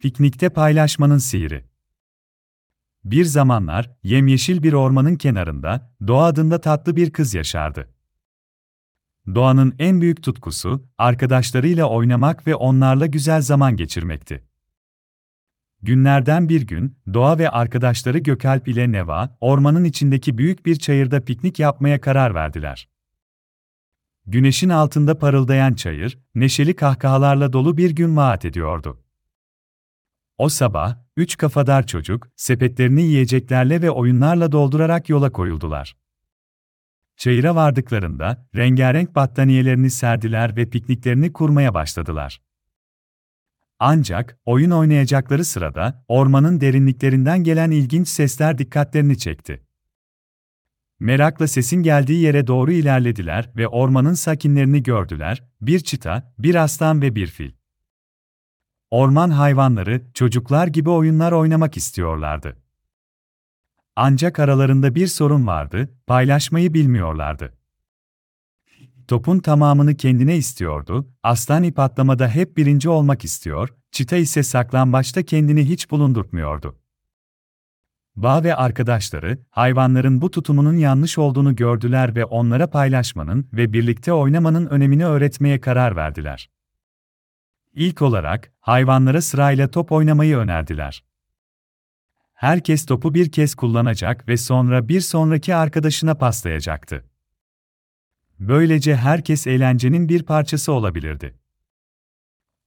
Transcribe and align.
Piknikte 0.00 0.48
paylaşmanın 0.48 1.18
sihri. 1.18 1.64
Bir 3.04 3.24
zamanlar, 3.24 3.90
yemyeşil 4.02 4.62
bir 4.62 4.72
ormanın 4.72 5.16
kenarında, 5.16 5.94
Doğa 6.06 6.24
adında 6.24 6.60
tatlı 6.60 6.96
bir 6.96 7.10
kız 7.10 7.34
yaşardı. 7.34 7.90
Doğanın 9.34 9.74
en 9.78 10.00
büyük 10.00 10.22
tutkusu, 10.22 10.88
arkadaşlarıyla 10.98 11.86
oynamak 11.86 12.46
ve 12.46 12.54
onlarla 12.54 13.06
güzel 13.06 13.42
zaman 13.42 13.76
geçirmekti. 13.76 14.44
Günlerden 15.82 16.48
bir 16.48 16.66
gün, 16.66 16.96
Doğa 17.14 17.38
ve 17.38 17.50
arkadaşları 17.50 18.18
Gökalp 18.18 18.68
ile 18.68 18.92
Neva, 18.92 19.36
ormanın 19.40 19.84
içindeki 19.84 20.38
büyük 20.38 20.66
bir 20.66 20.76
çayırda 20.76 21.24
piknik 21.24 21.58
yapmaya 21.58 22.00
karar 22.00 22.34
verdiler. 22.34 22.88
Güneşin 24.26 24.68
altında 24.68 25.18
parıldayan 25.18 25.74
çayır, 25.74 26.18
neşeli 26.34 26.76
kahkahalarla 26.76 27.52
dolu 27.52 27.76
bir 27.76 27.90
gün 27.90 28.16
vaat 28.16 28.44
ediyordu. 28.44 29.00
O 30.40 30.48
sabah, 30.48 30.96
üç 31.16 31.36
kafadar 31.36 31.86
çocuk, 31.86 32.28
sepetlerini 32.36 33.02
yiyeceklerle 33.02 33.82
ve 33.82 33.90
oyunlarla 33.90 34.52
doldurarak 34.52 35.08
yola 35.08 35.32
koyuldular. 35.32 35.96
Çayıra 37.16 37.54
vardıklarında, 37.54 38.48
rengarenk 38.56 39.14
battaniyelerini 39.14 39.90
serdiler 39.90 40.56
ve 40.56 40.70
pikniklerini 40.70 41.32
kurmaya 41.32 41.74
başladılar. 41.74 42.42
Ancak, 43.78 44.38
oyun 44.44 44.70
oynayacakları 44.70 45.44
sırada, 45.44 46.04
ormanın 46.08 46.60
derinliklerinden 46.60 47.44
gelen 47.44 47.70
ilginç 47.70 48.08
sesler 48.08 48.58
dikkatlerini 48.58 49.18
çekti. 49.18 49.62
Merakla 51.00 51.46
sesin 51.46 51.82
geldiği 51.82 52.22
yere 52.22 52.46
doğru 52.46 52.72
ilerlediler 52.72 53.50
ve 53.56 53.68
ormanın 53.68 54.14
sakinlerini 54.14 54.82
gördüler, 54.82 55.44
bir 55.60 55.80
çita, 55.80 56.34
bir 56.38 56.54
aslan 56.54 57.02
ve 57.02 57.14
bir 57.14 57.26
fil. 57.26 57.59
Orman 58.90 59.30
hayvanları, 59.30 60.02
çocuklar 60.14 60.66
gibi 60.66 60.90
oyunlar 60.90 61.32
oynamak 61.32 61.76
istiyorlardı. 61.76 62.56
Ancak 63.96 64.38
aralarında 64.38 64.94
bir 64.94 65.06
sorun 65.06 65.46
vardı, 65.46 65.94
paylaşmayı 66.06 66.74
bilmiyorlardı. 66.74 67.54
Topun 69.08 69.38
tamamını 69.38 69.96
kendine 69.96 70.36
istiyordu, 70.36 71.08
aslan 71.22 71.62
ip 71.62 71.78
atlamada 71.78 72.28
hep 72.28 72.56
birinci 72.56 72.88
olmak 72.88 73.24
istiyor, 73.24 73.68
çita 73.92 74.16
ise 74.16 74.42
saklambaçta 74.42 75.22
kendini 75.22 75.68
hiç 75.68 75.90
bulundurtmuyordu. 75.90 76.78
Bağ 78.16 78.44
ve 78.44 78.54
arkadaşları, 78.54 79.38
hayvanların 79.50 80.20
bu 80.20 80.30
tutumunun 80.30 80.76
yanlış 80.76 81.18
olduğunu 81.18 81.56
gördüler 81.56 82.16
ve 82.16 82.24
onlara 82.24 82.70
paylaşmanın 82.70 83.48
ve 83.52 83.72
birlikte 83.72 84.12
oynamanın 84.12 84.66
önemini 84.66 85.06
öğretmeye 85.06 85.60
karar 85.60 85.96
verdiler. 85.96 86.50
İlk 87.74 88.02
olarak, 88.02 88.52
hayvanlara 88.60 89.22
sırayla 89.22 89.70
top 89.70 89.92
oynamayı 89.92 90.36
önerdiler. 90.36 91.04
Herkes 92.34 92.86
topu 92.86 93.14
bir 93.14 93.32
kez 93.32 93.54
kullanacak 93.54 94.28
ve 94.28 94.36
sonra 94.36 94.88
bir 94.88 95.00
sonraki 95.00 95.54
arkadaşına 95.54 96.14
paslayacaktı. 96.14 97.04
Böylece 98.38 98.96
herkes 98.96 99.46
eğlencenin 99.46 100.08
bir 100.08 100.22
parçası 100.22 100.72
olabilirdi. 100.72 101.38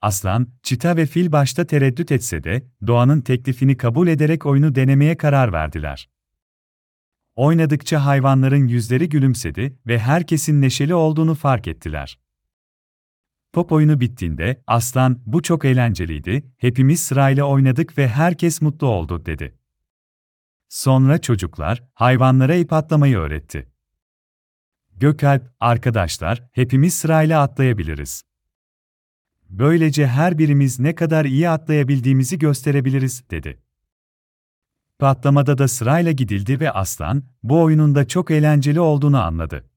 Aslan, 0.00 0.48
çita 0.62 0.96
ve 0.96 1.06
fil 1.06 1.32
başta 1.32 1.66
tereddüt 1.66 2.12
etse 2.12 2.44
de, 2.44 2.66
doğanın 2.86 3.20
teklifini 3.20 3.76
kabul 3.76 4.08
ederek 4.08 4.46
oyunu 4.46 4.74
denemeye 4.74 5.16
karar 5.16 5.52
verdiler. 5.52 6.08
Oynadıkça 7.36 8.04
hayvanların 8.04 8.66
yüzleri 8.68 9.08
gülümsedi 9.08 9.78
ve 9.86 9.98
herkesin 9.98 10.60
neşeli 10.60 10.94
olduğunu 10.94 11.34
fark 11.34 11.68
ettiler. 11.68 12.18
Top 13.52 13.72
oyunu 13.72 14.00
bittiğinde, 14.00 14.62
aslan, 14.66 15.20
bu 15.26 15.42
çok 15.42 15.64
eğlenceliydi, 15.64 16.52
hepimiz 16.56 17.00
sırayla 17.00 17.44
oynadık 17.44 17.98
ve 17.98 18.08
herkes 18.08 18.62
mutlu 18.62 18.86
oldu, 18.86 19.26
dedi. 19.26 19.58
Sonra 20.68 21.18
çocuklar, 21.18 21.82
hayvanlara 21.94 22.54
ip 22.54 22.72
atlamayı 22.72 23.18
öğretti. 23.18 23.68
Gökalp, 24.96 25.54
arkadaşlar, 25.60 26.48
hepimiz 26.52 26.94
sırayla 26.94 27.42
atlayabiliriz. 27.42 28.22
Böylece 29.48 30.06
her 30.06 30.38
birimiz 30.38 30.80
ne 30.80 30.94
kadar 30.94 31.24
iyi 31.24 31.48
atlayabildiğimizi 31.48 32.38
gösterebiliriz, 32.38 33.30
dedi. 33.30 33.62
Patlamada 34.98 35.58
da 35.58 35.68
sırayla 35.68 36.12
gidildi 36.12 36.60
ve 36.60 36.70
aslan, 36.70 37.22
bu 37.42 37.62
oyunun 37.62 37.94
da 37.94 38.08
çok 38.08 38.30
eğlenceli 38.30 38.80
olduğunu 38.80 39.22
anladı. 39.22 39.70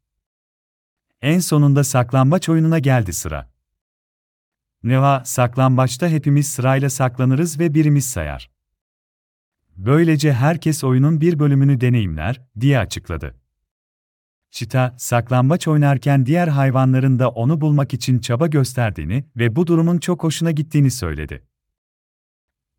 En 1.22 1.40
sonunda 1.40 1.84
saklambaç 1.84 2.50
oyununa 2.50 2.80
geldi 2.80 3.14
sıra. 3.14 3.53
Neva, 4.84 5.22
saklambaçta 5.26 6.10
hepimiz 6.10 6.48
sırayla 6.48 6.90
saklanırız 6.90 7.60
ve 7.60 7.74
birimiz 7.74 8.06
sayar. 8.06 8.52
Böylece 9.78 10.34
herkes 10.34 10.84
oyunun 10.84 11.22
bir 11.22 11.40
bölümünü 11.40 11.82
deneyimler, 11.82 12.42
diye 12.60 12.80
açıkladı. 12.80 13.36
Çita, 14.52 14.96
saklambaç 14.98 15.68
oynarken 15.68 16.26
diğer 16.26 16.48
hayvanların 16.48 17.20
da 17.20 17.30
onu 17.30 17.62
bulmak 17.62 17.94
için 17.94 18.20
çaba 18.20 18.48
gösterdiğini 18.48 19.26
ve 19.38 19.56
bu 19.56 19.68
durumun 19.68 19.98
çok 19.98 20.24
hoşuna 20.24 20.52
gittiğini 20.52 20.92
söyledi. 20.92 21.44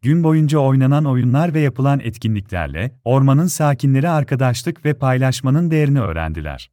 Gün 0.03 0.25
boyunca 0.25 0.59
oynanan 0.59 1.05
oyunlar 1.05 1.55
ve 1.55 1.61
yapılan 1.61 2.01
etkinliklerle 2.01 3.01
ormanın 3.05 3.47
sakinleri 3.47 4.09
arkadaşlık 4.09 4.85
ve 4.85 4.95
paylaşmanın 4.95 5.71
değerini 5.71 6.01
öğrendiler. 6.01 6.71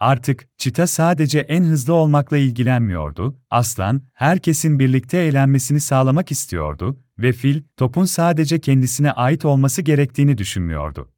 Artık 0.00 0.48
çita 0.58 0.86
sadece 0.86 1.38
en 1.38 1.64
hızlı 1.64 1.94
olmakla 1.94 2.36
ilgilenmiyordu, 2.36 3.40
aslan 3.50 4.02
herkesin 4.12 4.78
birlikte 4.78 5.18
eğlenmesini 5.18 5.80
sağlamak 5.80 6.30
istiyordu 6.30 7.00
ve 7.18 7.32
fil 7.32 7.62
topun 7.76 8.04
sadece 8.04 8.60
kendisine 8.60 9.12
ait 9.12 9.44
olması 9.44 9.82
gerektiğini 9.82 10.38
düşünmüyordu. 10.38 11.12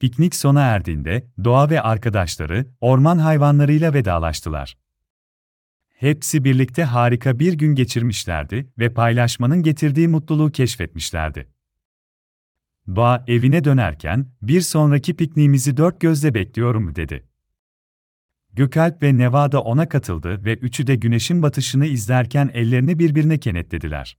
Piknik 0.00 0.34
sona 0.34 0.60
erdiğinde 0.60 1.28
doğa 1.44 1.70
ve 1.70 1.80
arkadaşları 1.80 2.66
orman 2.80 3.18
hayvanlarıyla 3.18 3.94
vedalaştılar. 3.94 4.78
Hepsi 5.88 6.44
birlikte 6.44 6.84
harika 6.84 7.38
bir 7.38 7.52
gün 7.52 7.74
geçirmişlerdi 7.74 8.72
ve 8.78 8.94
paylaşmanın 8.94 9.62
getirdiği 9.62 10.08
mutluluğu 10.08 10.52
keşfetmişlerdi. 10.52 11.48
Doğa 12.96 13.24
evine 13.26 13.64
dönerken, 13.64 14.26
bir 14.42 14.60
sonraki 14.60 15.16
pikniğimizi 15.16 15.76
dört 15.76 16.00
gözle 16.00 16.34
bekliyorum 16.34 16.94
dedi. 16.94 17.27
Gökalp 18.54 19.02
ve 19.02 19.18
Nevada 19.18 19.62
ona 19.62 19.88
katıldı 19.88 20.44
ve 20.44 20.54
üçü 20.54 20.86
de 20.86 20.94
güneşin 20.96 21.42
batışını 21.42 21.86
izlerken 21.86 22.50
ellerini 22.54 22.98
birbirine 22.98 23.38
kenetlediler. 23.38 24.18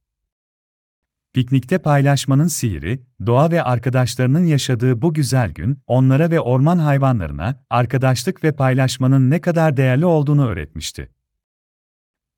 Piknikte 1.34 1.78
paylaşmanın 1.78 2.48
sihiri, 2.48 3.04
doğa 3.26 3.52
ve 3.52 3.64
arkadaşlarının 3.64 4.46
yaşadığı 4.46 5.02
bu 5.02 5.14
güzel 5.14 5.52
gün, 5.52 5.82
onlara 5.88 6.32
ve 6.32 6.40
orman 6.40 6.78
hayvanlarına 6.78 7.64
arkadaşlık 7.70 8.44
ve 8.44 8.52
paylaşmanın 8.52 9.30
ne 9.30 9.42
kadar 9.42 9.78
değerli 9.78 10.06
olduğunu 10.06 10.48
öğretmişti. 10.48 11.10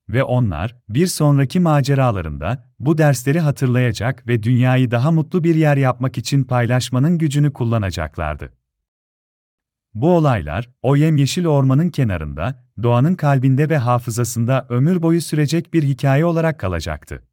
Ve 0.09 0.23
onlar, 0.23 0.75
bir 0.89 1.07
sonraki 1.07 1.59
maceralarında 1.59 2.71
bu 2.79 2.97
dersleri 2.97 3.39
hatırlayacak 3.39 4.27
ve 4.27 4.43
dünyayı 4.43 4.91
daha 4.91 5.11
mutlu 5.11 5.43
bir 5.43 5.55
yer 5.55 5.77
yapmak 5.77 6.17
için 6.17 6.43
paylaşmanın 6.43 7.17
gücünü 7.17 7.53
kullanacaklardı. 7.53 8.53
Bu 9.93 10.15
olaylar, 10.15 10.69
o 10.81 10.95
yemyeşil 10.95 11.45
ormanın 11.45 11.89
kenarında, 11.89 12.65
doğanın 12.83 13.15
kalbinde 13.15 13.69
ve 13.69 13.77
hafızasında 13.77 14.65
ömür 14.69 15.01
boyu 15.01 15.21
sürecek 15.21 15.73
bir 15.73 15.83
hikaye 15.83 16.25
olarak 16.25 16.59
kalacaktı. 16.59 17.23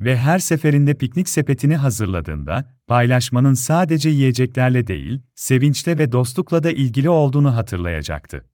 Ve 0.00 0.16
her 0.16 0.38
seferinde 0.38 0.94
piknik 0.94 1.28
sepetini 1.28 1.76
hazırladığında, 1.76 2.78
paylaşmanın 2.86 3.54
sadece 3.54 4.10
yiyeceklerle 4.10 4.86
değil, 4.86 5.20
sevinçle 5.34 5.98
ve 5.98 6.12
dostlukla 6.12 6.62
da 6.62 6.70
ilgili 6.70 7.10
olduğunu 7.10 7.56
hatırlayacaktı. 7.56 8.44